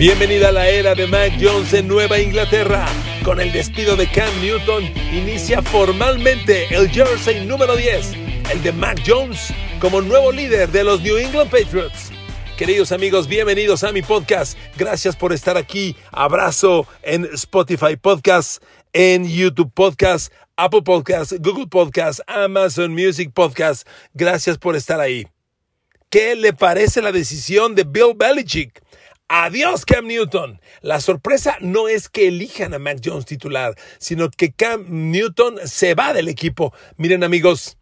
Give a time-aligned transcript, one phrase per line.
[0.00, 2.86] Bienvenida a la era de Mac Jones en Nueva Inglaterra.
[3.22, 4.82] Con el despido de Cam Newton,
[5.12, 8.14] inicia formalmente el jersey número 10,
[8.50, 12.12] el de Mac Jones, como nuevo líder de los New England Patriots.
[12.56, 14.56] Queridos amigos, bienvenidos a mi podcast.
[14.78, 15.94] Gracias por estar aquí.
[16.12, 18.62] Abrazo en Spotify Podcast,
[18.94, 23.86] en YouTube Podcast, Apple Podcast, Google Podcast, Amazon Music Podcast.
[24.14, 25.26] Gracias por estar ahí.
[26.08, 28.82] ¿Qué le parece la decisión de Bill Belichick?
[29.32, 30.60] Adiós Cam Newton.
[30.82, 35.94] La sorpresa no es que elijan a Mac Jones titular, sino que Cam Newton se
[35.94, 36.74] va del equipo.
[36.96, 37.78] Miren amigos,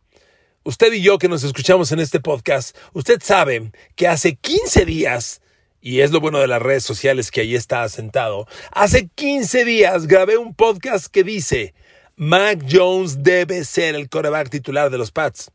[0.62, 5.40] usted y yo que nos escuchamos en este podcast, usted sabe que hace 15 días,
[5.80, 10.06] y es lo bueno de las redes sociales que ahí está sentado, hace 15 días
[10.06, 11.72] grabé un podcast que dice,
[12.14, 15.50] Mac Jones debe ser el coreback titular de los Pats.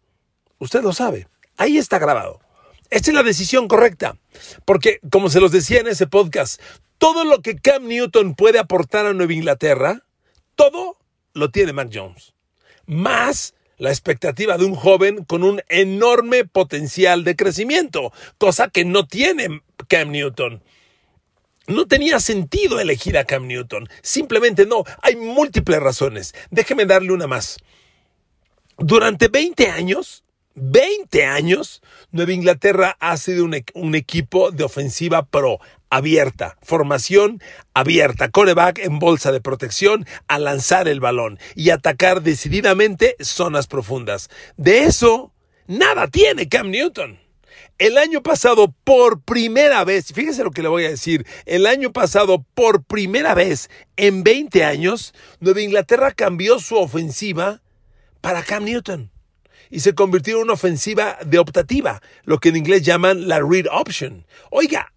[0.58, 2.43] Usted lo sabe, ahí está grabado.
[2.94, 4.20] Esta es la decisión correcta,
[4.66, 6.62] porque como se los decía en ese podcast,
[7.00, 10.06] todo lo que Cam Newton puede aportar a Nueva Inglaterra,
[10.54, 11.00] todo
[11.34, 12.36] lo tiene Mac Jones.
[12.86, 19.08] Más la expectativa de un joven con un enorme potencial de crecimiento, cosa que no
[19.08, 20.62] tiene Cam Newton.
[21.66, 26.36] No tenía sentido elegir a Cam Newton, simplemente no, hay múltiples razones.
[26.52, 27.58] Déjeme darle una más.
[28.78, 30.24] Durante 20 años,
[30.56, 35.60] 20 años, Nueva Inglaterra ha sido un, equipo de ofensiva pro,
[35.90, 37.42] abierta, formación
[37.74, 44.30] abierta, coreback en bolsa de protección a lanzar el balón y atacar decididamente zonas profundas.
[44.56, 45.34] De eso,
[45.66, 47.20] nada tiene Cam Newton.
[47.80, 51.92] El año pasado, por primera vez, fíjese lo que le voy a decir, el año
[51.92, 57.62] pasado, por primera vez en 20 años, Nueva Inglaterra cambió su ofensiva
[58.22, 59.13] para Cam Newton
[59.74, 63.66] y se convirtió en una ofensiva de optativa, lo que en inglés llaman la read
[63.72, 64.24] option.
[64.52, 64.94] Oiga,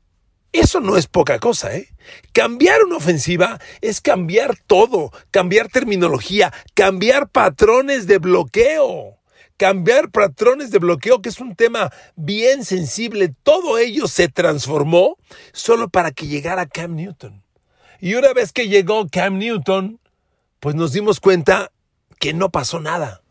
[0.52, 1.88] eso no es poca cosa, ¿eh?
[2.32, 9.16] Cambiar una ofensiva es cambiar todo, cambiar terminología, cambiar patrones de bloqueo.
[9.56, 15.16] Cambiar patrones de bloqueo, que es un tema bien sensible, todo ello se transformó
[15.54, 17.42] solo para que llegara Cam Newton.
[17.98, 20.00] Y una vez que llegó Cam Newton,
[20.60, 21.72] pues nos dimos cuenta
[22.18, 23.22] que no pasó nada.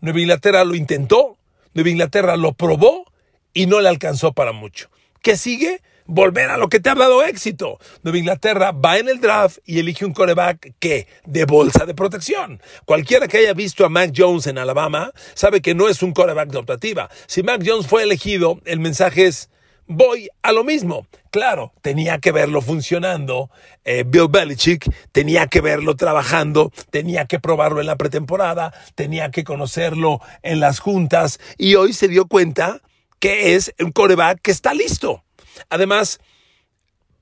[0.00, 1.38] Nueva Inglaterra lo intentó,
[1.74, 3.04] Nueva Inglaterra lo probó
[3.52, 4.90] y no le alcanzó para mucho.
[5.22, 5.80] ¿Qué sigue?
[6.04, 7.78] Volver a lo que te ha dado éxito.
[8.02, 12.62] Nueva Inglaterra va en el draft y elige un coreback que de bolsa de protección.
[12.84, 16.50] Cualquiera que haya visto a Mac Jones en Alabama sabe que no es un coreback
[16.50, 17.10] de optativa.
[17.26, 19.50] Si Mac Jones fue elegido, el mensaje es
[19.86, 21.06] voy a lo mismo.
[21.30, 23.50] Claro, tenía que verlo funcionando.
[23.84, 29.44] Eh, Bill Belichick tenía que verlo trabajando, tenía que probarlo en la pretemporada, tenía que
[29.44, 32.80] conocerlo en las juntas y hoy se dio cuenta
[33.18, 35.24] que es un coreback que está listo.
[35.70, 36.20] Además,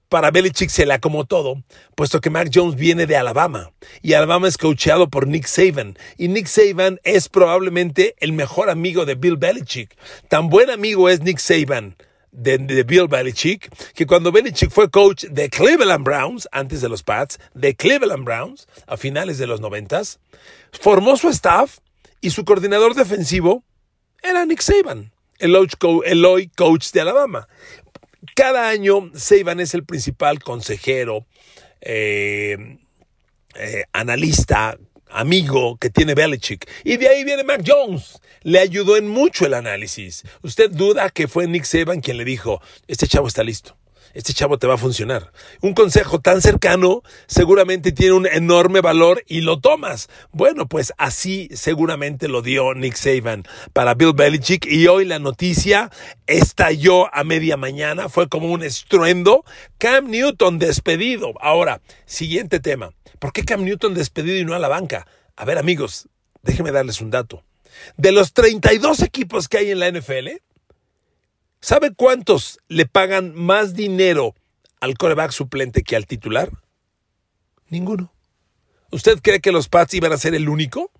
[0.08, 1.64] para Belichick se le acomodó todo,
[1.96, 6.28] puesto que Mac Jones viene de Alabama y Alabama es coachado por Nick Saban y
[6.28, 9.96] Nick Saban es probablemente el mejor amigo de Bill Belichick.
[10.28, 11.96] Tan buen amigo es Nick Saban
[12.34, 17.38] de, Bill Belichick, que cuando Belichick fue coach de Cleveland Browns, antes de los Pats,
[17.54, 20.18] de Cleveland Browns, a finales de los noventas,
[20.72, 21.78] formó su staff
[22.20, 23.64] y su coordinador defensivo
[24.22, 25.54] era Nick Saban, el
[26.24, 27.48] hoy coach de Alabama.
[28.34, 31.26] Cada año Saban es el principal consejero,
[31.80, 32.78] eh,
[33.54, 34.78] eh, analista,
[35.14, 36.68] amigo que tiene Belichick.
[36.84, 38.20] Y de ahí viene Mac Jones.
[38.42, 40.24] Le ayudó en mucho el análisis.
[40.42, 43.76] ¿Usted duda que fue Nick Saban quien le dijo, este chavo está listo?
[44.14, 45.32] Este chavo te va a funcionar.
[45.60, 50.08] Un consejo tan cercano seguramente tiene un enorme valor y lo tomas.
[50.30, 53.42] Bueno, pues así seguramente lo dio Nick Saban
[53.72, 55.90] para Bill Belichick y hoy la noticia
[56.28, 58.08] estalló a media mañana.
[58.08, 59.44] Fue como un estruendo.
[59.78, 61.32] Cam Newton despedido.
[61.40, 62.92] Ahora, siguiente tema.
[63.24, 65.06] ¿Por qué Cam Newton despedido y no a la banca?
[65.34, 66.10] A ver amigos,
[66.42, 67.42] déjenme darles un dato.
[67.96, 70.28] De los 32 equipos que hay en la NFL,
[71.58, 74.34] ¿sabe cuántos le pagan más dinero
[74.78, 76.50] al coreback suplente que al titular?
[77.70, 78.12] Ninguno.
[78.90, 80.90] ¿Usted cree que los Pats iban a ser el único?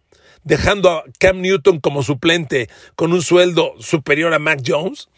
[0.44, 5.10] Dejando a Cam Newton como suplente con un sueldo superior a Mac Jones.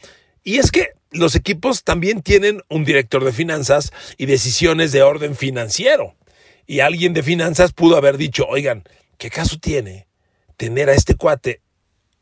[0.42, 5.36] Y es que los equipos también tienen un director de finanzas y decisiones de orden
[5.36, 6.16] financiero.
[6.66, 8.84] Y alguien de finanzas pudo haber dicho, oigan,
[9.18, 10.08] ¿qué caso tiene
[10.56, 11.60] tener a este cuate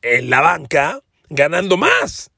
[0.03, 2.31] en la banca ganando más?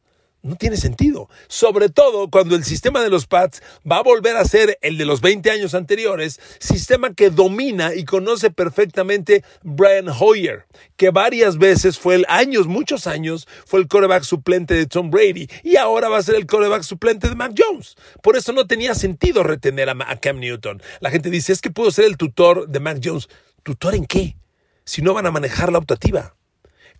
[0.47, 1.29] No tiene sentido.
[1.49, 5.05] Sobre todo cuando el sistema de los Pats va a volver a ser el de
[5.05, 10.67] los 20 años anteriores, sistema que domina y conoce perfectamente Brian Hoyer,
[10.97, 15.49] que varias veces fue el años, muchos años, fue el coreback suplente de Tom Brady
[15.63, 17.97] y ahora va a ser el coreback suplente de Mac Jones.
[18.23, 20.83] Por eso no tenía sentido retener a, Cam Newton.
[21.01, 23.29] La gente dice, es que pudo ser el tutor de Mac Jones.
[23.63, 24.37] ¿Tutor en qué?
[24.85, 26.36] Si no van a manejar la optativa.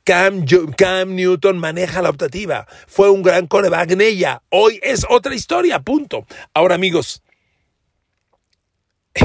[0.07, 2.67] Cam, Newton maneja la optativa.
[2.87, 4.43] Fue un gran coreback en ella.
[4.51, 6.27] Hoy es otra historia, punto.
[6.55, 7.23] Ahora, amigos,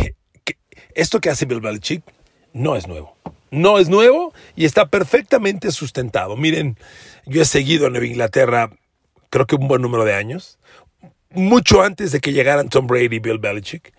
[0.96, 2.04] esto que hace Bill Belichick
[2.52, 3.16] no es nuevo.
[3.52, 6.36] No es nuevo y está perfectamente sustentado.
[6.36, 6.78] Miren,
[7.26, 8.72] yo he seguido en Nueva Inglaterra
[9.32, 10.60] creo que un buen número de años,
[11.32, 13.94] mucho antes de que llegaran Tom Brady y Bill Belichick.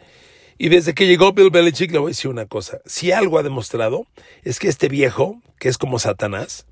[0.62, 2.78] Y desde que llegó Bill Belichick, le voy a decir una cosa.
[2.86, 4.06] Si algo ha demostrado
[4.44, 6.66] es que este viejo, que es como Satanás,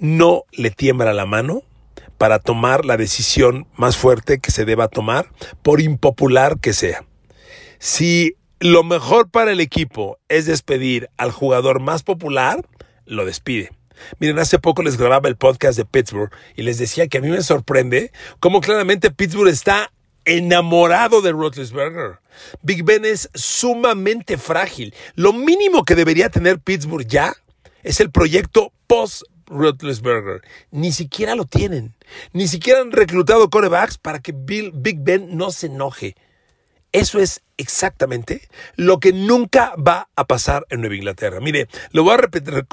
[0.00, 1.62] no le tiembla la mano
[2.18, 5.30] para tomar la decisión más fuerte que se deba tomar,
[5.62, 7.04] por impopular que sea.
[7.78, 12.66] Si lo mejor para el equipo es despedir al jugador más popular,
[13.04, 13.70] lo despide.
[14.18, 17.28] Miren, hace poco les grababa el podcast de Pittsburgh y les decía que a mí
[17.28, 18.10] me sorprende
[18.40, 19.92] cómo claramente Pittsburgh está
[20.26, 22.18] enamorado de Roethlisberger.
[22.60, 24.94] Big Ben es sumamente frágil.
[25.14, 27.34] Lo mínimo que debería tener Pittsburgh ya
[27.82, 30.42] es el proyecto post Roethlisberger.
[30.70, 31.94] Ni siquiera lo tienen.
[32.32, 36.16] Ni siquiera han reclutado corebacks para que Bill, Big Ben no se enoje.
[36.92, 41.40] Eso es exactamente lo que nunca va a pasar en Nueva Inglaterra.
[41.40, 42.66] Mire, lo voy a repetir,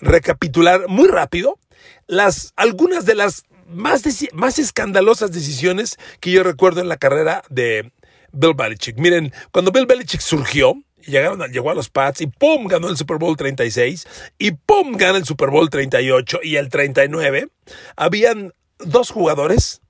[0.00, 1.58] recapitular muy rápido
[2.06, 7.92] las, algunas de las más, más escandalosas decisiones que yo recuerdo en la carrera de
[8.32, 8.98] Bill Belichick.
[8.98, 10.74] Miren, cuando Bill Belichick surgió,
[11.04, 12.66] llegaron, llegó a los Pats y ¡pum!
[12.66, 14.06] ganó el Super Bowl 36
[14.38, 14.96] y ¡pum!
[14.96, 17.48] gana el Super Bowl 38 y el 39.
[17.96, 19.80] Habían dos jugadores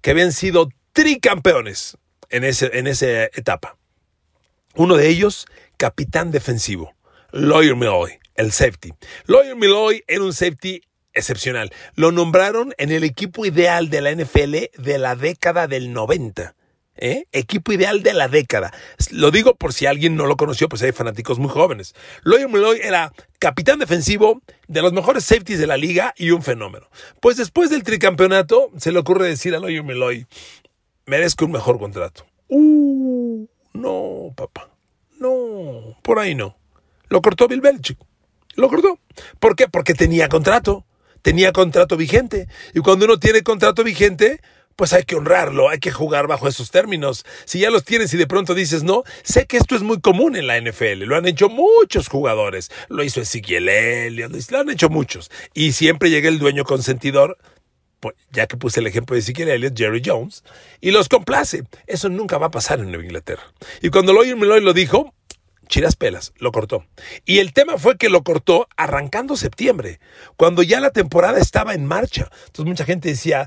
[0.00, 1.98] que habían sido tricampeones
[2.30, 3.76] en, ese, en esa etapa.
[4.74, 5.46] Uno de ellos,
[5.76, 6.94] capitán defensivo,
[7.32, 8.92] Lawyer Milloy, el safety.
[9.26, 10.82] Lawyer Milloy era un safety
[11.16, 11.72] excepcional.
[11.96, 16.54] Lo nombraron en el equipo ideal de la NFL de la década del 90.
[16.98, 17.26] ¿Eh?
[17.32, 18.72] Equipo ideal de la década.
[19.10, 21.94] Lo digo por si alguien no lo conoció, pues hay fanáticos muy jóvenes.
[22.22, 26.88] Lawyer Milloy era capitán defensivo de los mejores safeties de la liga y un fenómeno.
[27.20, 30.26] Pues después del tricampeonato, se le ocurre decir a Lawyer Milloy,
[31.04, 32.24] merezco un mejor contrato.
[32.48, 34.70] Uh, no, papá.
[35.18, 36.56] No, por ahí no.
[37.08, 37.98] Lo cortó Bill Belichick.
[38.54, 38.98] Lo cortó.
[39.38, 39.68] ¿Por qué?
[39.68, 40.86] Porque tenía contrato
[41.26, 42.46] tenía contrato vigente.
[42.72, 44.40] Y cuando uno tiene contrato vigente,
[44.76, 47.26] pues hay que honrarlo, hay que jugar bajo esos términos.
[47.46, 50.36] Si ya los tienes y de pronto dices no, sé que esto es muy común
[50.36, 54.88] en la NFL, lo han hecho muchos jugadores, lo hizo Ezequiel Elliott, lo han hecho
[54.88, 55.32] muchos.
[55.52, 57.38] Y siempre llega el dueño consentidor,
[57.98, 60.44] pues, ya que puse el ejemplo de Ezequiel Elliott, Jerry Jones,
[60.80, 61.64] y los complace.
[61.88, 63.42] Eso nunca va a pasar en Nueva Inglaterra.
[63.82, 65.12] Y cuando Lawyer Meloy lo dijo,
[65.68, 66.84] Chiras pelas, lo cortó.
[67.24, 70.00] Y el tema fue que lo cortó arrancando septiembre,
[70.36, 72.30] cuando ya la temporada estaba en marcha.
[72.46, 73.46] Entonces mucha gente decía,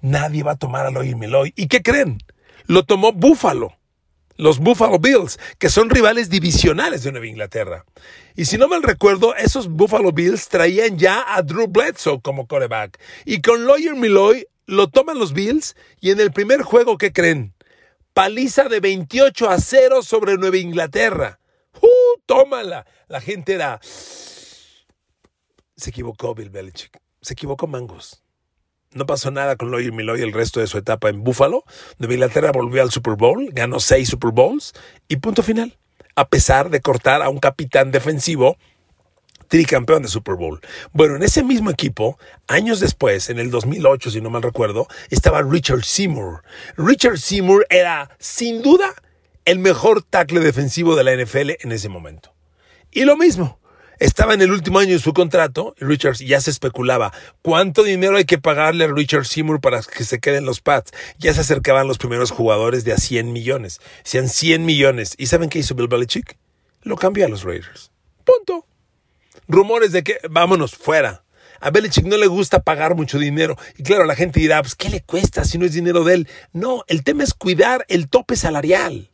[0.00, 1.52] nadie va a tomar a Loy Meloy.
[1.56, 2.18] ¿Y qué creen?
[2.66, 3.76] Lo tomó Buffalo,
[4.36, 7.84] los Buffalo Bills, que son rivales divisionales de Nueva Inglaterra.
[8.34, 12.98] Y si no mal recuerdo, esos Buffalo Bills traían ya a Drew Bledsoe como coreback.
[13.24, 17.54] Y con Lawyer Milloy lo toman los Bills y en el primer juego, ¿qué creen?
[18.14, 21.40] Paliza de 28 a 0 sobre Nueva Inglaterra.
[21.80, 22.20] ¡Uh!
[22.26, 22.86] Tómala.
[23.08, 23.80] La gente era.
[23.82, 27.00] Se equivocó Bill Belichick.
[27.22, 28.22] Se equivocó Mangos.
[28.92, 31.64] No pasó nada con Lawyer Milloy el resto de su etapa en Buffalo.
[31.98, 34.74] Nueva Inglaterra volvió al Super Bowl, ganó seis Super Bowls
[35.08, 35.78] y punto final.
[36.14, 38.58] A pesar de cortar a un capitán defensivo
[39.52, 40.62] tricampeón de Super Bowl.
[40.94, 42.18] Bueno, en ese mismo equipo,
[42.48, 46.42] años después, en el 2008, si no mal recuerdo, estaba Richard Seymour.
[46.78, 48.94] Richard Seymour era, sin duda,
[49.44, 52.32] el mejor tackle defensivo de la NFL en ese momento.
[52.90, 53.60] Y lo mismo,
[53.98, 58.24] estaba en el último año de su contrato, Richard ya se especulaba cuánto dinero hay
[58.24, 60.92] que pagarle a Richard Seymour para que se queden los Pats.
[61.18, 63.82] Ya se acercaban los primeros jugadores de a 100 millones.
[64.02, 65.14] Sean 100 millones.
[65.18, 66.38] ¿Y saben qué hizo Bill Belichick?
[66.84, 67.90] Lo cambió a los Raiders.
[68.24, 68.64] Punto
[69.48, 71.24] rumores de que vámonos fuera.
[71.60, 73.56] A Belichick no le gusta pagar mucho dinero.
[73.78, 76.28] Y claro, la gente dirá, pues, ¿qué le cuesta si no es dinero de él?
[76.52, 79.12] No, el tema es cuidar el tope salarial.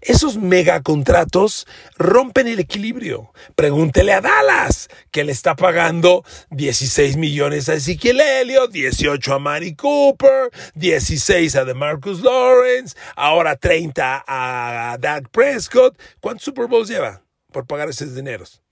[0.00, 1.66] Esos megacontratos
[1.96, 3.32] rompen el equilibrio.
[3.56, 9.74] Pregúntele a Dallas, que le está pagando 16 millones a Ezequiel Elliott, 18 a Mari
[9.74, 15.98] Cooper, 16 a DeMarcus Lawrence, ahora 30 a Doug Prescott.
[16.20, 18.62] ¿Cuántos Super Bowls lleva por pagar esos dineros?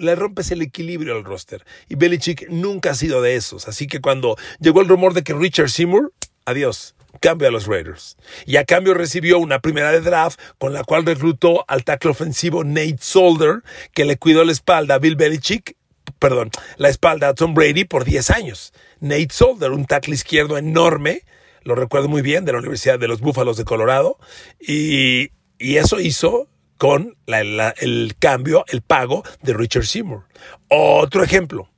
[0.00, 1.64] Le rompes el equilibrio al roster.
[1.88, 3.68] Y Belichick nunca ha sido de esos.
[3.68, 6.12] Así que cuando llegó el rumor de que Richard Seymour,
[6.44, 8.16] adiós, cambio a los Raiders.
[8.46, 12.64] Y a cambio recibió una primera de draft con la cual reclutó al tackle ofensivo
[12.64, 15.76] Nate Solder, que le cuidó la espalda a Bill Belichick,
[16.18, 18.72] perdón, la espalda a Tom Brady por 10 años.
[19.00, 21.22] Nate Solder, un tackle izquierdo enorme,
[21.62, 24.18] lo recuerdo muy bien, de la Universidad de los Búfalos de Colorado,
[24.60, 26.48] y, eso hizo
[26.80, 30.24] con el cambio, el pago de Richard Seymour.
[30.68, 31.68] Otro ejemplo,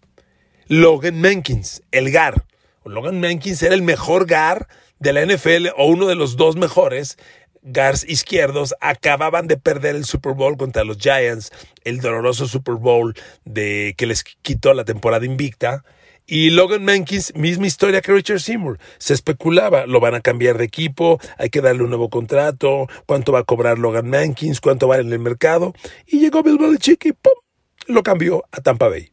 [0.68, 2.44] Logan Mankins, el GAR.
[2.84, 4.68] Logan Mankins era el mejor GAR
[5.00, 7.18] de la NFL o uno de los dos mejores
[7.62, 11.50] guards izquierdos acababan de perder el Super Bowl contra los Giants,
[11.82, 13.12] el doloroso Super Bowl
[13.44, 15.82] de que les quitó la temporada invicta.
[16.34, 18.78] Y Logan Mankins, misma historia que Richard Seymour.
[18.96, 23.32] Se especulaba, lo van a cambiar de equipo, hay que darle un nuevo contrato, cuánto
[23.32, 25.74] va a cobrar Logan Mankins, cuánto vale en el mercado.
[26.06, 27.34] Y llegó Bill Belichick y ¡pum!
[27.86, 29.10] lo cambió a Tampa Bay.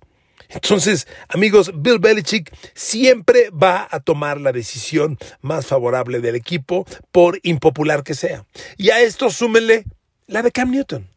[0.47, 7.37] Entonces, amigos, Bill Belichick siempre va a tomar la decisión más favorable del equipo, por
[7.43, 8.45] impopular que sea.
[8.77, 9.83] Y a esto súmenle
[10.25, 11.09] la de Cam Newton.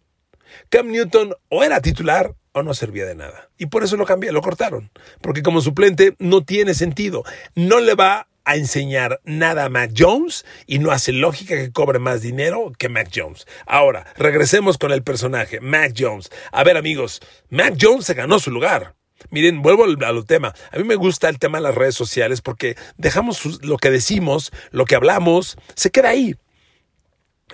[0.69, 3.49] Cam Newton o era titular o no servía de nada.
[3.59, 4.91] Y por eso lo cambié, lo cortaron.
[5.21, 7.25] Porque como suplente no tiene sentido.
[7.55, 11.99] No le va a enseñar nada a Mac Jones y no hace lógica que cobre
[11.99, 13.47] más dinero que Mac Jones.
[13.67, 16.31] Ahora, regresemos con el personaje, Mac Jones.
[16.51, 18.95] A ver amigos, Mac Jones se ganó su lugar.
[19.31, 20.55] Miren, vuelvo al, tema.
[20.73, 24.51] A mí me gusta el tema de las redes sociales porque dejamos lo que decimos,
[24.73, 26.35] lo que hablamos, se queda ahí.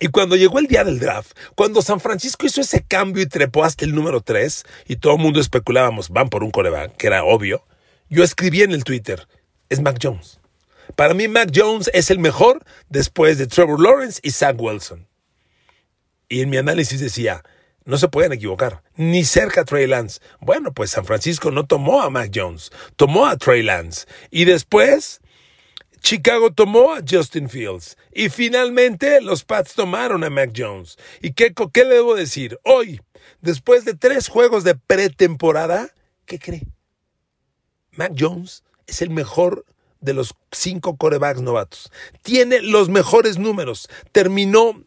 [0.01, 3.65] Y cuando llegó el día del draft, cuando San Francisco hizo ese cambio y trepó
[3.65, 7.25] hasta el número 3, y todo el mundo especulábamos, van por un coreback, que era
[7.25, 7.65] obvio,
[8.09, 9.27] yo escribí en el Twitter,
[9.69, 10.41] es Mac Jones.
[10.97, 15.07] Para mí Mac Jones es el mejor después de Trevor Lawrence y Zach Wilson.
[16.29, 17.43] Y en mi análisis decía,
[17.85, 20.21] no se pueden equivocar, ni cerca a Trey Lance.
[20.41, 24.07] Bueno, pues San Francisco no tomó a Mac Jones, tomó a Trey Lance.
[24.31, 25.21] Y después,
[26.01, 27.97] Chicago tomó a Justin Fields.
[28.13, 30.97] Y finalmente, los Pats tomaron a Mac Jones.
[31.21, 32.59] ¿Y qué, qué le debo decir?
[32.65, 33.01] Hoy,
[33.41, 35.91] después de tres juegos de pretemporada,
[36.25, 36.67] ¿qué cree?
[37.93, 39.65] Mac Jones es el mejor
[40.01, 41.91] de los cinco corebacks novatos.
[42.23, 43.89] Tiene los mejores números.
[44.13, 44.85] Terminó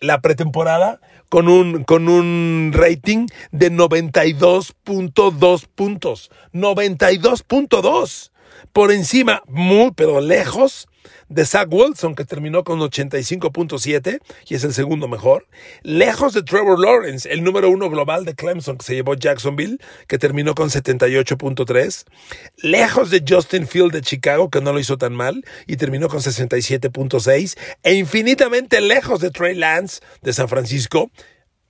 [0.00, 6.30] la pretemporada con un, con un rating de 92.2 puntos.
[6.52, 8.30] 92.2.
[8.72, 10.86] Por encima, muy, pero lejos
[11.28, 15.46] de Zach Wilson, que terminó con 85.7 y es el segundo mejor.
[15.82, 20.18] Lejos de Trevor Lawrence, el número uno global de Clemson, que se llevó Jacksonville, que
[20.18, 22.04] terminó con 78.3.
[22.58, 26.20] Lejos de Justin Field de Chicago, que no lo hizo tan mal y terminó con
[26.20, 27.58] 67.6.
[27.82, 31.10] E infinitamente lejos de Trey Lance de San Francisco.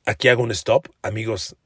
[0.07, 1.57] Aquí hago un stop, amigos.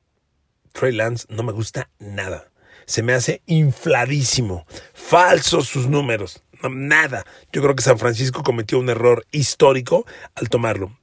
[0.73, 2.51] Trey Lance no me gusta nada.
[2.89, 4.67] Se me hace infladísimo.
[4.93, 7.25] Falsos sus números nada.
[7.53, 10.05] Yo creo que San Francisco cometió un error histórico
[10.35, 10.99] al tomarlo.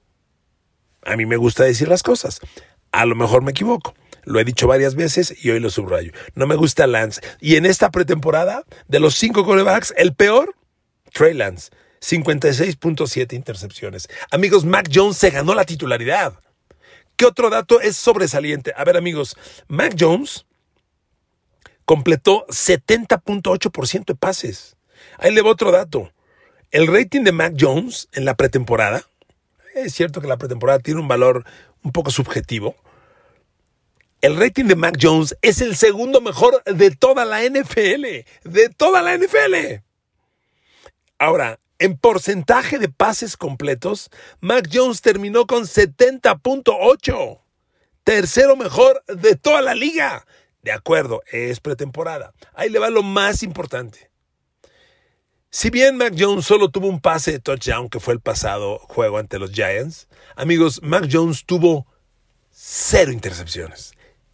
[1.06, 2.42] A mí me gusta decir las cosas.
[2.92, 3.96] A lo mejor me equivoco.
[4.24, 6.12] Lo he dicho varias veces y hoy lo subrayo.
[6.34, 7.22] No me gusta Lance.
[7.40, 10.56] Y en esta pretemporada, de los cinco corebacks, el peor,
[11.14, 11.70] Trey Lance.
[12.02, 14.10] 56.7 intercepciones.
[14.32, 16.40] Amigos, Mac Jones se ganó la titularidad.
[17.16, 18.74] ¿Qué otro dato es sobresaliente?
[18.76, 19.38] A ver, amigos,
[19.68, 20.46] Mac Jones
[21.86, 24.76] completó 70.8% de pases.
[25.18, 26.12] Ahí le va otro dato.
[26.72, 29.06] El rating de Mac Jones en la pretemporada,
[29.76, 31.46] es cierto que la pretemporada tiene un valor
[31.84, 32.76] un poco subjetivo.
[34.22, 38.26] El rating de Mac Jones es el segundo mejor de toda la NFL.
[38.44, 39.84] De toda la NFL.
[41.20, 47.40] Ahora, en porcentaje de pases completos, Mac Jones terminó con 70.8.
[48.04, 50.26] Tercero mejor de toda la liga.
[50.66, 52.34] De acuerdo, es pretemporada.
[52.56, 54.10] Ahí le va lo más importante.
[55.52, 59.20] Si bien Mac Jones solo tuvo un pase de touchdown, que fue el pasado juego
[59.20, 61.86] ante los Giants, amigos, Mac Jones tuvo
[62.50, 63.94] cero intercepciones.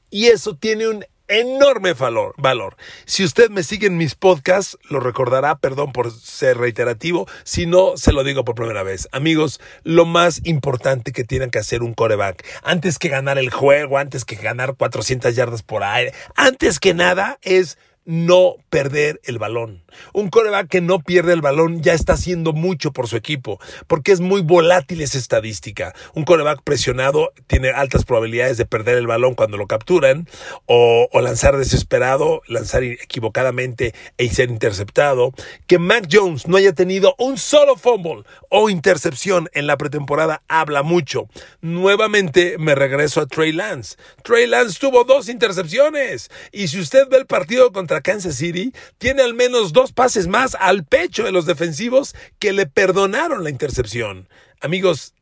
[0.09, 2.75] Y eso tiene un enorme valor, valor.
[3.05, 7.95] Si usted me sigue en mis podcasts, lo recordará, perdón por ser reiterativo, si no,
[7.95, 9.07] se lo digo por primera vez.
[9.13, 13.97] Amigos, lo más importante que tienen que hacer un coreback, antes que ganar el juego,
[13.97, 19.84] antes que ganar 400 yardas por aire, antes que nada, es no perder el balón.
[20.13, 24.12] Un coreback que no pierde el balón ya está haciendo mucho por su equipo, porque
[24.12, 25.93] es muy volátil esa estadística.
[26.13, 30.27] Un coreback presionado tiene altas probabilidades de perder el balón cuando lo capturan,
[30.65, 35.34] o, lanzar desesperado, lanzar equivocadamente e ser interceptado.
[35.67, 40.81] Que Mac Jones no haya tenido un solo fumble o intercepción en la pretemporada habla
[40.81, 41.27] mucho.
[41.62, 43.98] Nuevamente me regreso a Trey Lance.
[44.24, 49.21] Trey Lance tuvo dos intercepciones, y si usted ve el partido contra Kansas City, tiene
[49.24, 54.29] al menos dos pases más al pecho de los defensivos que le perdonaron la intercepción.
[54.62, 55.13] Amigos,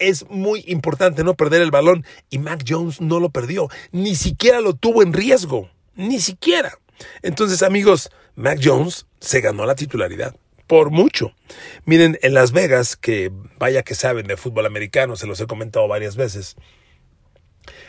[0.00, 4.60] es muy importante no perder el balón y Mac Jones no lo perdió, ni siquiera
[4.60, 6.78] lo tuvo en riesgo, ni siquiera.
[7.22, 10.34] Entonces, amigos, Mac Jones se ganó la titularidad
[10.66, 11.32] por mucho.
[11.84, 15.86] Miren, en Las Vegas, que vaya que saben de fútbol americano, se los he comentado
[15.88, 16.56] varias veces,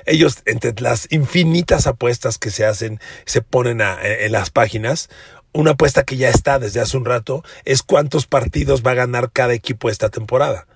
[0.07, 5.09] ellos, entre las infinitas apuestas que se hacen, se ponen en las páginas,
[5.53, 9.31] una apuesta que ya está desde hace un rato es cuántos partidos va a ganar
[9.31, 10.67] cada equipo esta temporada.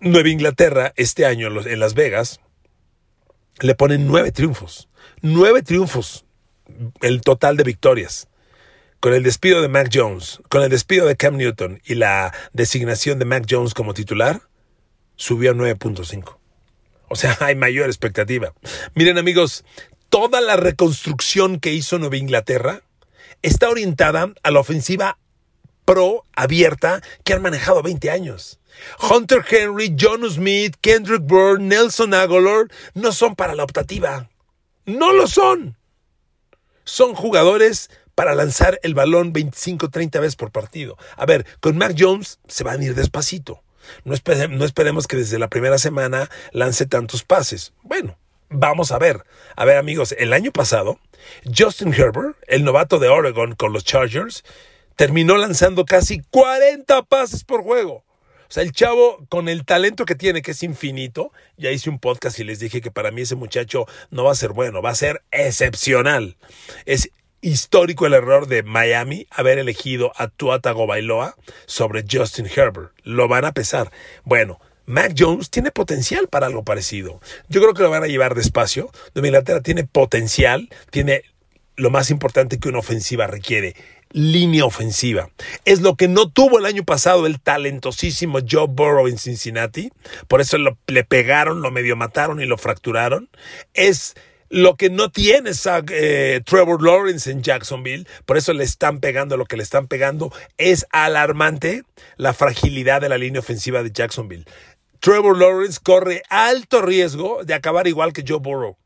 [0.00, 2.40] Nueva Inglaterra, este año en Las Vegas,
[3.60, 4.88] le ponen nueve triunfos.
[5.22, 6.24] Nueve triunfos,
[7.00, 8.28] el total de victorias.
[9.00, 13.18] Con el despido de Mac Jones, con el despido de Cam Newton y la designación
[13.18, 14.42] de Mac Jones como titular,
[15.16, 16.38] subió a 9.5.
[17.08, 18.52] O sea, hay mayor expectativa.
[18.94, 19.64] Miren amigos,
[20.08, 22.82] toda la reconstrucción que hizo Nueva Inglaterra
[23.42, 25.18] está orientada a la ofensiva
[25.84, 28.58] pro abierta que han manejado 20 años.
[29.10, 34.28] Hunter Henry, John Smith, Kendrick Byrne, Nelson Aguilar no son para la optativa.
[34.86, 35.76] No lo son.
[36.84, 40.96] Son jugadores para lanzar el balón 25, 30 veces por partido.
[41.16, 43.63] A ver, con Mac Jones se van a ir despacito.
[44.04, 44.14] No,
[44.64, 47.72] esperemos que desde la primera semana lance tantos pases.
[47.82, 49.24] Bueno, vamos a ver.
[49.56, 50.98] A ver amigos, el año pasado,
[51.56, 54.44] Justin Herbert, el novato de Oregon con los Chargers,
[54.96, 58.04] terminó lanzando casi 40 pases por juego.
[58.48, 61.98] O sea, el chavo con el talento que tiene, que es infinito, ya hice un
[61.98, 64.90] podcast y les dije que para mí ese muchacho no va a ser bueno, va
[64.90, 66.36] a ser excepcional.
[66.84, 67.10] Es
[67.44, 71.36] histórico el error de Miami haber elegido a Tua Tagovailoa
[71.66, 72.92] sobre Justin Herbert.
[73.02, 73.92] Lo van a pesar.
[74.24, 77.20] Bueno, Mac Jones tiene potencial para algo parecido.
[77.48, 78.90] Yo creo que lo van a llevar despacio.
[79.14, 81.22] Nueva Inglaterra tiene potencial, tiene
[81.76, 83.76] lo más importante que una ofensiva requiere,
[84.10, 85.28] línea ofensiva.
[85.66, 89.90] Es lo que no tuvo el año pasado el talentosísimo Joe Burrow en Cincinnati.
[90.28, 93.28] Por eso le pegaron, lo medio mataron y lo fracturaron.
[93.74, 94.14] Es
[94.54, 95.50] lo que no tiene
[95.90, 100.32] eh, Trevor Lawrence en Jacksonville, por eso le están pegando lo que le están pegando,
[100.58, 101.82] es alarmante
[102.16, 104.44] la fragilidad de la línea ofensiva de Jacksonville.
[105.00, 108.78] Trevor Lawrence corre alto riesgo de acabar igual que Joe Burrow.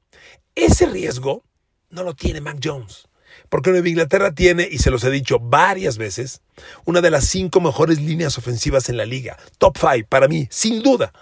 [0.54, 1.44] Ese riesgo
[1.90, 3.07] no lo tiene Mac Jones.
[3.50, 6.40] Porque Nueva Inglaterra tiene, y se los he dicho varias veces,
[6.87, 9.37] una de las cinco mejores líneas ofensivas en la liga.
[9.59, 11.12] Top five para mí, sin duda.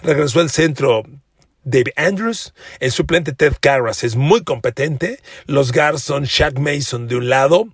[0.00, 1.02] Regresó el centro
[1.64, 7.16] David Andrews, el suplente Ted Carras es muy competente, los guards son Shaq Mason de
[7.16, 7.68] un lado,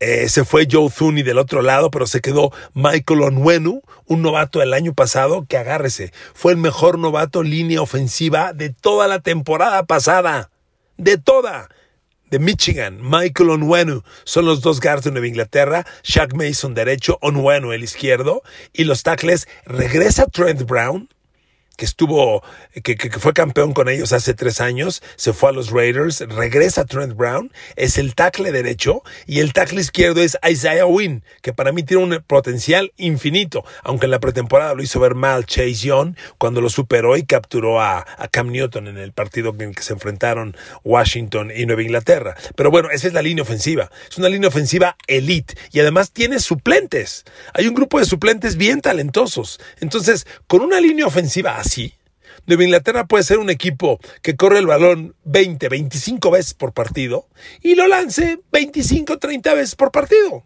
[0.00, 4.58] eh, se fue Joe Thuney del otro lado, pero se quedó Michael Onwenu, un novato
[4.58, 9.84] del año pasado que agárrese, fue el mejor novato línea ofensiva de toda la temporada
[9.84, 10.50] pasada,
[10.96, 11.68] de toda
[12.32, 17.72] de Michigan, Michael Onwenu, son los dos guards de Nueva Inglaterra, Shaq Mason derecho, Onwenu
[17.72, 21.10] el izquierdo, y los tackles regresa Trent Brown,
[21.82, 22.44] que estuvo,
[22.84, 27.16] que, fue campeón con ellos hace tres años, se fue a los Raiders, regresa Trent
[27.16, 31.82] Brown, es el tackle derecho y el tackle izquierdo es Isaiah Wynn, que para mí
[31.82, 36.60] tiene un potencial infinito, aunque en la pretemporada lo hizo ver mal Chase Young cuando
[36.60, 40.56] lo superó y capturó a, a Cam Newton en el partido en que se enfrentaron
[40.84, 42.36] Washington y Nueva Inglaterra.
[42.54, 46.38] Pero bueno, esa es la línea ofensiva, es una línea ofensiva elite y además tiene
[46.38, 47.24] suplentes.
[47.54, 49.58] Hay un grupo de suplentes bien talentosos.
[49.80, 51.71] Entonces, con una línea ofensiva así,
[52.46, 57.28] Nueva Inglaterra puede ser un equipo que corre el balón 20, 25 veces por partido
[57.62, 60.44] y lo lance 25, 30 veces por partido.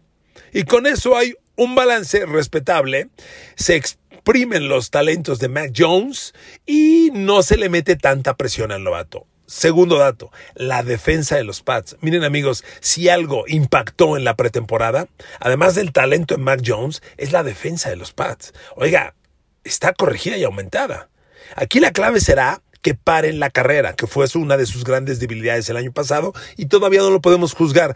[0.53, 3.09] Y con eso hay un balance respetable,
[3.55, 6.33] se exprimen los talentos de Mac Jones
[6.65, 9.25] y no se le mete tanta presión al novato.
[9.47, 11.95] Segundo dato, la defensa de los Pats.
[12.01, 15.07] Miren amigos, si algo impactó en la pretemporada,
[15.39, 18.53] además del talento de Mac Jones, es la defensa de los Pats.
[18.75, 19.15] Oiga,
[19.63, 21.09] está corregida y aumentada.
[21.55, 25.69] Aquí la clave será que paren la carrera, que fue una de sus grandes debilidades
[25.69, 27.95] el año pasado y todavía no lo podemos juzgar.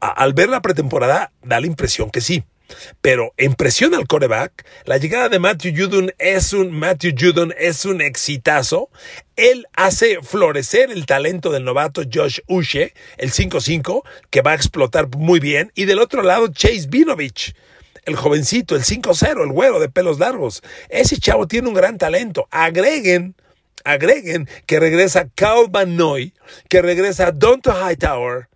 [0.00, 2.44] Al ver la pretemporada da la impresión que sí.
[3.00, 7.84] pero en presión al coreback, la llegada de Matthew Judon es un Matthew Judon es
[7.84, 8.90] un exitazo.
[9.36, 15.08] Él hace florecer el talento del novato Josh Uche, el 5-5, que va a explotar
[15.16, 15.72] muy bien.
[15.74, 17.54] Y del otro lado, Chase Vinovich
[18.08, 20.62] el jovencito, el 5-0, el güero de pelos largos.
[20.88, 22.48] Ese chavo tiene un gran talento.
[22.50, 23.36] Agreguen,
[23.84, 26.32] agreguen que regresa Cal Van Noy,
[26.68, 28.48] que regresa Donto Hightower.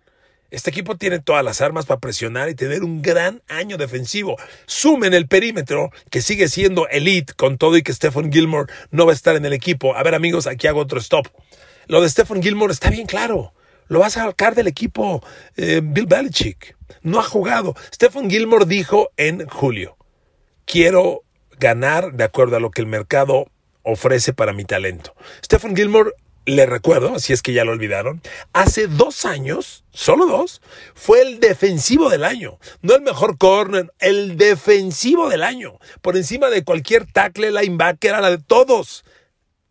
[0.51, 4.37] Este equipo tiene todas las armas para presionar y tener un gran año defensivo.
[4.67, 9.13] Sumen el perímetro, que sigue siendo elite, con todo y que Stephen Gilmore no va
[9.13, 9.95] a estar en el equipo.
[9.95, 11.27] A ver, amigos, aquí hago otro stop.
[11.87, 13.53] Lo de Stephen Gilmore está bien claro.
[13.87, 15.23] Lo vas a sacar del equipo
[15.55, 16.75] eh, Bill Belichick.
[17.01, 17.75] No ha jugado.
[17.93, 19.97] Stephen Gilmore dijo en julio,
[20.65, 21.23] quiero
[21.59, 23.47] ganar de acuerdo a lo que el mercado
[23.83, 25.13] ofrece para mi talento.
[25.43, 26.11] Stephen Gilmore,
[26.45, 30.61] le recuerdo, si es que ya lo olvidaron, hace dos años, solo dos,
[30.93, 32.59] fue el defensivo del año.
[32.81, 35.79] No el mejor corner, el defensivo del año.
[36.01, 39.05] Por encima de cualquier tackle, linebacker, a la de todos.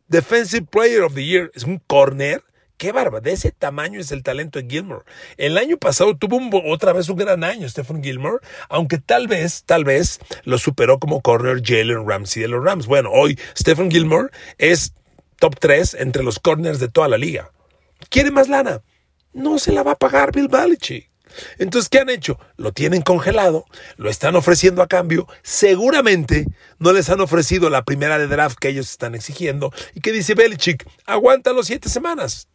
[0.08, 1.50] Defensive Player of the Year.
[1.54, 2.42] Es un corner
[2.82, 5.04] qué barba, de ese tamaño es el talento de Gilmore.
[5.36, 9.84] El año pasado tuvo otra vez un gran año Stephen Gilmore, aunque tal vez, tal
[9.84, 12.88] vez lo superó como corner Jalen Ramsey de los Rams.
[12.88, 14.94] Bueno, hoy Stephen Gilmore es
[15.38, 17.52] top 3 entre los corners de toda la liga.
[18.10, 18.82] ¿Quiere más lana?
[19.32, 21.08] No se la va a pagar Bill Belichick.
[21.58, 22.40] Entonces, ¿qué han hecho?
[22.56, 23.64] Lo tienen congelado,
[23.96, 25.28] lo están ofreciendo a cambio.
[25.44, 26.46] Seguramente
[26.80, 29.72] no les han ofrecido la primera de draft que ellos están exigiendo.
[29.94, 30.84] ¿Y qué dice Belichick?
[31.06, 32.48] Aguántalo siete semanas.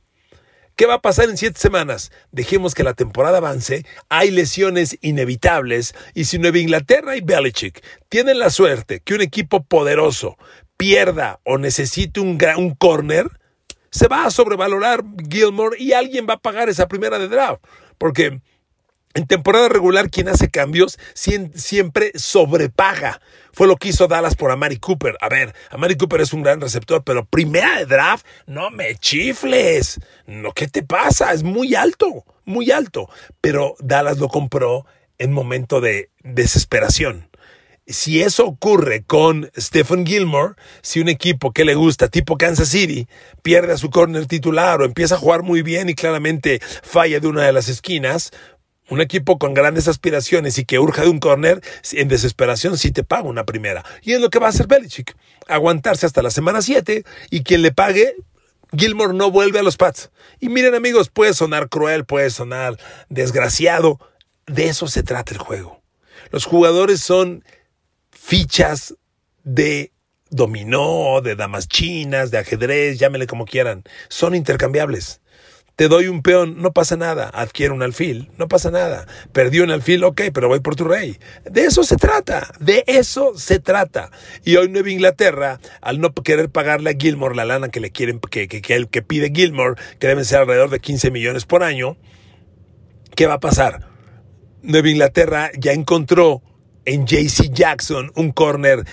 [0.78, 2.12] ¿Qué va a pasar en siete semanas?
[2.32, 3.84] Dejemos que la temporada avance.
[4.10, 5.96] Hay lesiones inevitables.
[6.14, 10.38] Y si Nueva Inglaterra y Belichick tienen la suerte que un equipo poderoso
[10.78, 13.26] pierda o necesite un, un corner,
[13.90, 17.64] se va a sobrevalorar Gilmore y alguien va a pagar esa primera de draft.
[17.98, 18.40] Porque
[19.18, 23.20] en temporada regular, quien hace cambios siempre sobrepaga.
[23.52, 25.18] Fue lo que hizo Dallas por Amari Cooper.
[25.22, 30.00] A ver, Amari Cooper es un gran receptor, pero primera de draft, no me chifles.
[30.28, 31.34] No, ¿qué te pasa?
[31.34, 33.10] Es muy alto, muy alto.
[33.42, 34.86] Pero Dallas lo compró
[35.18, 37.28] en momento de desesperación.
[37.88, 43.08] Si eso ocurre con Stephen Gilmore, si un equipo que le gusta, tipo Kansas City,
[43.42, 47.28] pierde a su corner titular o empieza a jugar muy bien y claramente falla de
[47.28, 48.32] una de las esquinas,
[48.90, 53.04] un equipo con grandes aspiraciones y que urge de un corner, en desesperación sí te
[53.04, 53.84] paga una primera.
[54.02, 55.16] Y es lo que va a hacer Belichick.
[55.48, 58.16] Aguantarse hasta la semana 7 y quien le pague,
[58.76, 60.12] Gilmore no vuelve a los Pats.
[60.40, 62.78] Y miren amigos, puede sonar cruel, puede sonar
[63.10, 64.00] desgraciado.
[64.46, 65.82] De eso se trata el juego.
[66.32, 67.44] Los jugadores son
[68.12, 68.96] fichas
[69.44, 69.92] de
[70.30, 73.84] dominó, de damas chinas, de ajedrez, llámele como quieran.
[74.10, 75.22] Son intercambiables.
[75.78, 77.30] Te doy un peón, no pasa nada.
[77.32, 79.06] Adquiero un alfil, no pasa nada.
[79.32, 81.20] Perdí un alfil, ok, pero voy por tu rey.
[81.46, 84.10] De eso se trata, de eso se trata.
[84.44, 88.20] Y hoy Nueva Inglaterra, al no querer pagarle a Gilmore la lana que le quieren,
[88.20, 91.96] que, que, que, que pide Gilmore, que deben ser alrededor de 15 millones por año,
[93.16, 93.88] ¿qué va a pasar?
[94.64, 96.42] Nueva Inglaterra ya encontró
[96.86, 98.84] en JC Jackson, un corner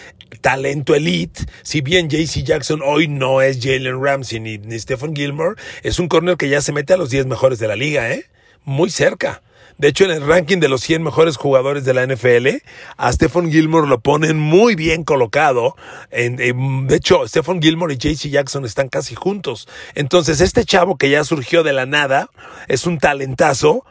[0.41, 1.45] talento elite.
[1.63, 6.09] Si bien JC Jackson hoy no es Jalen Ramsey ni, ni Stephen Gilmore, es un
[6.09, 8.27] corner que ya se mete a los 10 mejores de la liga, ¿eh?
[8.65, 9.43] Muy cerca.
[9.77, 12.63] De hecho, en el ranking de los 100 mejores jugadores de la NFL,
[12.97, 15.77] a Stephen Gilmore lo ponen muy bien colocado.
[16.13, 19.69] de hecho, Stephen Gilmore y JC Jackson están casi juntos.
[19.97, 22.31] Entonces, este chavo que ya surgió de la nada
[22.69, 23.85] es un talentazo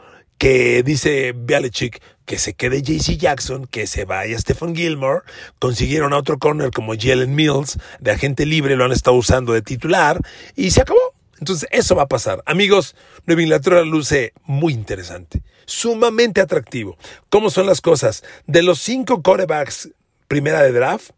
[0.44, 5.22] que dice Belichick que se quede JC Jackson, que se vaya Stephen Gilmore,
[5.58, 9.62] consiguieron a otro corner como Jalen Mills, de agente libre, lo han estado usando de
[9.62, 10.20] titular,
[10.54, 11.14] y se acabó.
[11.38, 12.42] Entonces, eso va a pasar.
[12.44, 16.98] Amigos, Nueva Inglaterra luce muy interesante, sumamente atractivo.
[17.30, 18.22] ¿Cómo son las cosas?
[18.46, 19.92] De los cinco corebacks
[20.28, 21.12] primera de draft,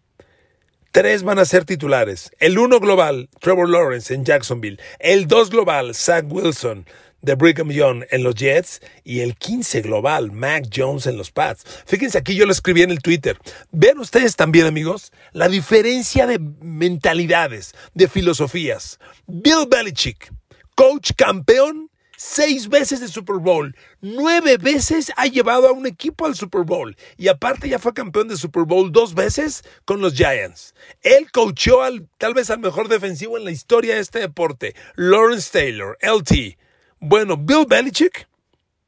[0.92, 2.30] tres van a ser titulares.
[2.38, 4.78] El uno global, Trevor Lawrence en Jacksonville.
[5.00, 6.86] El dos global, Zach Wilson
[7.26, 11.64] de Brigham Young en los Jets y el 15 global, Mac Jones en los Pats.
[11.84, 13.36] Fíjense aquí, yo lo escribí en el Twitter.
[13.72, 19.00] Vean ustedes también, amigos, la diferencia de mentalidades, de filosofías.
[19.26, 20.32] Bill Belichick,
[20.76, 26.36] coach campeón, seis veces de Super Bowl, nueve veces ha llevado a un equipo al
[26.36, 30.76] Super Bowl y aparte ya fue campeón de Super Bowl dos veces con los Giants.
[31.02, 35.50] Él coachó al, tal vez al mejor defensivo en la historia de este deporte, Lawrence
[35.50, 36.56] Taylor, LT.
[37.00, 38.28] Bueno, Bill Belichick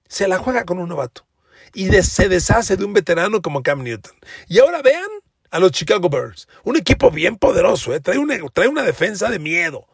[0.08, 1.26] se la juega con un novato
[1.74, 4.14] y se deshace de un veterano como Cam Newton.
[4.48, 5.08] Y ahora vean
[5.50, 8.00] a los Chicago Bears, un equipo bien poderoso, ¿eh?
[8.00, 9.86] trae, una, defensa de miedo.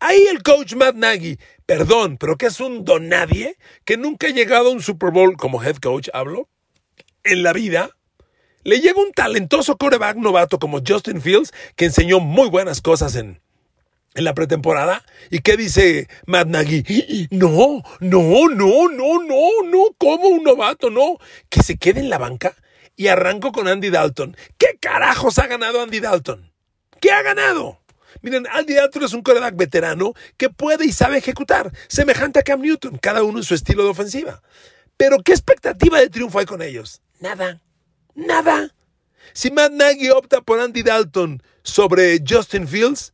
[0.00, 4.30] Ahí el coach Matt Nagy, perdón, pero que es un don nadie, que nunca ha
[4.30, 6.48] llegado a un Super Bowl como head coach, hablo,
[7.24, 7.90] en la vida,
[8.62, 13.40] le llega un talentoso coreback novato como Justin Fields, que enseñó muy buenas cosas en,
[14.14, 15.04] en la pretemporada.
[15.30, 17.28] ¿Y qué dice Matt Nagy?
[17.30, 21.18] No, no, no, no, no, no, como un novato, no.
[21.48, 22.54] Que se quede en la banca
[22.96, 24.36] y arranco con Andy Dalton.
[24.58, 26.52] ¿Qué carajos ha ganado Andy Dalton?
[27.00, 27.80] ¿Qué ha ganado?
[28.22, 32.60] Miren, Andy Dalton es un coreback veterano que puede y sabe ejecutar, semejante a Cam
[32.60, 34.42] Newton, cada uno en su estilo de ofensiva.
[34.96, 37.00] Pero ¿qué expectativa de triunfo hay con ellos?
[37.20, 37.60] Nada,
[38.16, 38.74] nada.
[39.32, 43.12] Si Matt Nagy opta por Andy Dalton sobre Justin Fields,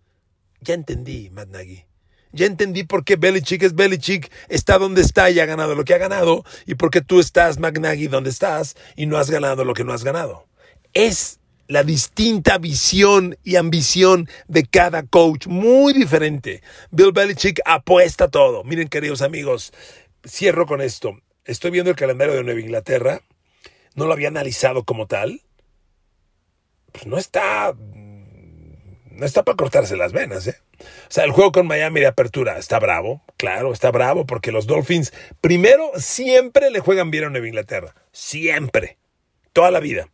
[0.64, 1.84] ya entendí, Matt Nagy.
[2.32, 5.94] Ya entendí por qué Belichick es Belichick, está donde está y ha ganado lo que
[5.94, 9.72] ha ganado, y por qué tú estás, Matt donde estás y no has ganado lo
[9.72, 10.48] que no has ganado.
[10.94, 16.62] Es la distinta visión y ambición de cada coach, muy diferente.
[16.90, 18.64] Bill Belichick apuesta todo.
[18.64, 19.72] Miren, queridos amigos,
[20.26, 21.18] cierro con esto.
[21.44, 23.20] Estoy viendo el calendario de Nueva Inglaterra.
[23.94, 25.42] No lo había analizado como tal.
[26.92, 27.74] Pues no está
[29.22, 30.56] está para cortarse las venas, ¿eh?
[30.80, 34.66] O sea, el juego con Miami de apertura está bravo, claro, está bravo porque los
[34.66, 38.98] Dolphins primero siempre le juegan bien a Nueva Inglaterra, siempre,
[39.52, 40.08] toda la vida.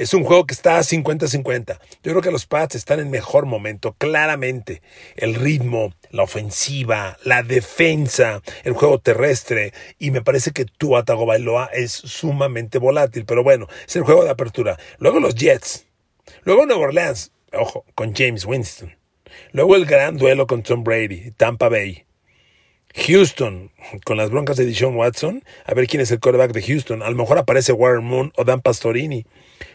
[0.00, 1.78] Es un juego que está 50-50.
[2.02, 4.80] Yo creo que los Pats están en mejor momento, claramente.
[5.14, 9.74] El ritmo, la ofensiva, la defensa, el juego terrestre.
[9.98, 13.26] Y me parece que Tua Tagovailoa es sumamente volátil.
[13.26, 14.78] Pero bueno, es el juego de apertura.
[15.00, 15.84] Luego los Jets.
[16.44, 18.96] Luego Nueva Orleans ojo, con James Winston.
[19.52, 22.04] Luego el gran duelo con Tom Brady, Tampa Bay.
[22.94, 23.70] Houston,
[24.04, 27.02] con las broncas de Deshaun Watson, a ver quién es el quarterback de Houston.
[27.02, 29.26] A lo mejor aparece Warren Moon o Dan Pastorini.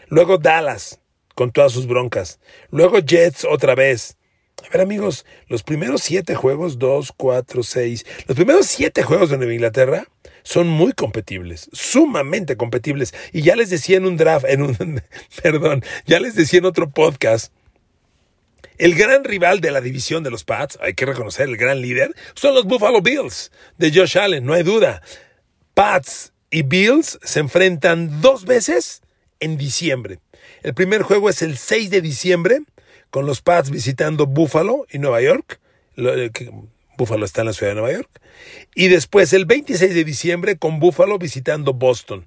[0.08, 1.00] Luego Dallas,
[1.34, 2.40] con todas sus broncas.
[2.70, 4.16] Luego Jets otra vez.
[4.64, 9.36] A ver amigos, los primeros siete juegos, dos, cuatro, seis, los primeros siete juegos de
[9.36, 10.06] Nueva Inglaterra
[10.42, 13.14] son muy competibles, sumamente competibles.
[13.32, 15.02] Y ya les decía en un draft, en un,
[15.42, 17.52] perdón, ya les decía en otro podcast
[18.78, 22.14] el gran rival de la división de los Pats, hay que reconocer, el gran líder,
[22.34, 25.02] son los Buffalo Bills de Josh Allen, no hay duda.
[25.74, 29.02] Pats y Bills se enfrentan dos veces
[29.40, 30.20] en diciembre.
[30.62, 32.60] El primer juego es el 6 de diciembre,
[33.10, 35.60] con los Pats visitando Buffalo y Nueva York.
[35.96, 36.30] Eh,
[36.98, 38.10] Buffalo está en la ciudad de Nueva York.
[38.74, 42.26] Y después el 26 de diciembre con Buffalo visitando Boston.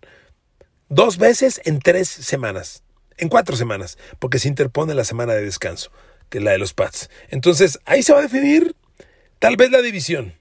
[0.87, 2.83] Dos veces en tres semanas.
[3.17, 5.91] En cuatro semanas, porque se interpone la semana de descanso
[6.29, 7.09] que la de los Pats.
[7.29, 8.75] Entonces, ahí se va a definir
[9.39, 10.33] tal vez la división.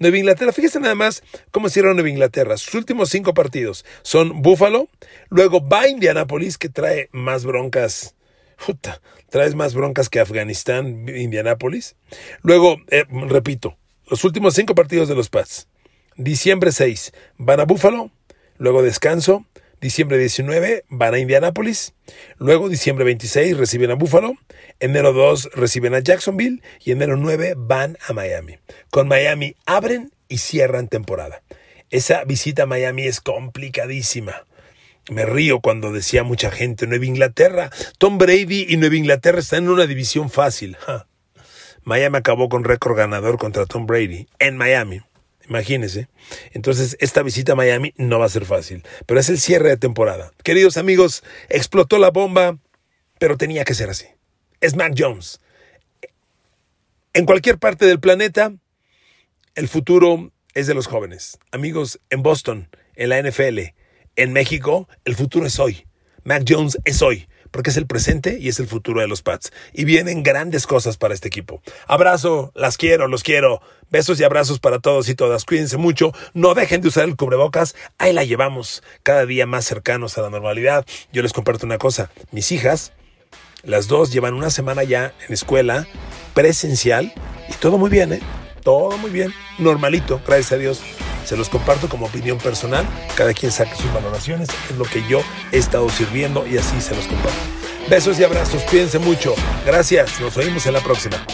[0.00, 2.56] Nueva Inglaterra, fíjese nada más cómo cierra Nueva Inglaterra.
[2.56, 4.88] Sus últimos cinco partidos son Buffalo,
[5.28, 8.14] luego va Indianapolis, que trae más broncas.
[8.64, 11.96] Puta, traes más broncas que Afganistán, Indianapolis.
[12.42, 13.76] Luego, eh, repito,
[14.08, 15.68] los últimos cinco partidos de los Pats.
[16.16, 18.10] Diciembre 6, van a Buffalo,
[18.58, 19.46] luego descanso,
[19.80, 21.94] Diciembre 19 van a Indianápolis.
[22.36, 24.34] Luego, diciembre 26 reciben a Buffalo.
[24.78, 26.62] Enero 2 reciben a Jacksonville.
[26.84, 28.58] Y enero 9 van a Miami.
[28.90, 31.42] Con Miami abren y cierran temporada.
[31.88, 34.44] Esa visita a Miami es complicadísima.
[35.10, 37.70] Me río cuando decía mucha gente Nueva Inglaterra.
[37.98, 40.76] Tom Brady y Nueva Inglaterra están en una división fácil.
[41.82, 45.00] Miami acabó con récord ganador contra Tom Brady en Miami.
[45.50, 46.08] Imagínense.
[46.52, 49.76] Entonces, esta visita a Miami no va a ser fácil, pero es el cierre de
[49.76, 50.30] temporada.
[50.44, 52.56] Queridos amigos, explotó la bomba,
[53.18, 54.06] pero tenía que ser así.
[54.60, 55.40] Es Mac Jones.
[57.14, 58.52] En cualquier parte del planeta,
[59.56, 61.36] el futuro es de los jóvenes.
[61.50, 63.74] Amigos, en Boston, en la NFL,
[64.14, 65.84] en México, el futuro es hoy.
[66.22, 69.52] Mac Jones es hoy porque es el presente y es el futuro de los Pats.
[69.72, 71.62] Y vienen grandes cosas para este equipo.
[71.86, 73.60] Abrazo, las quiero, los quiero.
[73.90, 75.44] Besos y abrazos para todos y todas.
[75.44, 76.12] Cuídense mucho.
[76.32, 77.74] No dejen de usar el cubrebocas.
[77.98, 80.86] Ahí la llevamos cada día más cercanos a la normalidad.
[81.12, 82.10] Yo les comparto una cosa.
[82.30, 82.92] Mis hijas,
[83.62, 85.86] las dos llevan una semana ya en escuela
[86.34, 87.12] presencial
[87.48, 88.20] y todo muy bien, ¿eh?
[88.62, 89.34] Todo muy bien.
[89.58, 90.99] Normalito, gracias a Dios.
[91.30, 92.84] Se los comparto como opinión personal.
[93.14, 94.48] Cada quien saque sus valoraciones.
[94.68, 97.38] Es lo que yo he estado sirviendo y así se los comparto.
[97.88, 98.64] Besos y abrazos.
[98.64, 99.36] Cuídense mucho.
[99.64, 100.20] Gracias.
[100.20, 101.24] Nos oímos en la próxima.